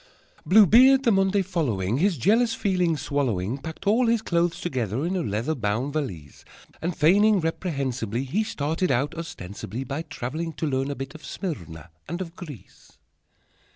Blue 0.47 0.65
Beard, 0.65 1.03
the 1.03 1.11
Monday 1.11 1.43
following, 1.43 1.97
His 1.99 2.17
jealous 2.17 2.55
feeling 2.55 2.97
swallowing, 2.97 3.59
Packed 3.59 3.85
all 3.85 4.07
his 4.07 4.23
clothes 4.23 4.59
together 4.59 5.05
In 5.05 5.15
a 5.15 5.21
leather 5.21 5.53
Bound 5.53 5.93
valise, 5.93 6.43
And, 6.81 6.97
feigning 6.97 7.39
reprehensibly, 7.39 8.23
He 8.23 8.43
started 8.43 8.89
out, 8.89 9.13
ostensibly 9.13 9.83
By 9.83 10.01
traveling 10.01 10.53
to 10.53 10.65
learn 10.65 10.89
a 10.89 10.95
Bit 10.95 11.13
of 11.13 11.23
Smyrna 11.23 11.91
And 12.09 12.19
of 12.19 12.35
Greece. 12.35 12.97